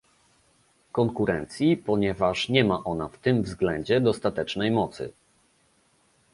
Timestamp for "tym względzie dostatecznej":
3.17-4.71